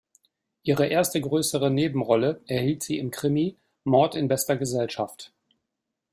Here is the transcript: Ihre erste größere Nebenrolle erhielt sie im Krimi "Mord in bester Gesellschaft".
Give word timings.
Ihre 0.63 0.87
erste 0.87 1.21
größere 1.21 1.69
Nebenrolle 1.69 2.41
erhielt 2.47 2.81
sie 2.81 2.97
im 2.97 3.11
Krimi 3.11 3.57
"Mord 3.83 4.15
in 4.15 4.27
bester 4.27 4.57
Gesellschaft". 4.57 5.31